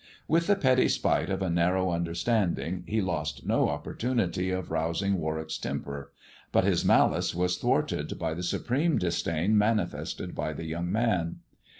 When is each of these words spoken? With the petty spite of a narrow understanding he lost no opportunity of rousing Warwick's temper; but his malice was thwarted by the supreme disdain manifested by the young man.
With 0.27 0.47
the 0.47 0.55
petty 0.55 0.89
spite 0.89 1.29
of 1.29 1.43
a 1.43 1.49
narrow 1.51 1.91
understanding 1.91 2.83
he 2.87 3.01
lost 3.01 3.45
no 3.45 3.69
opportunity 3.69 4.49
of 4.49 4.71
rousing 4.71 5.19
Warwick's 5.19 5.59
temper; 5.59 6.11
but 6.51 6.63
his 6.63 6.83
malice 6.83 7.35
was 7.35 7.59
thwarted 7.59 8.17
by 8.17 8.33
the 8.33 8.41
supreme 8.41 8.97
disdain 8.97 9.55
manifested 9.55 10.33
by 10.33 10.53
the 10.53 10.65
young 10.65 10.91
man. 10.91 11.41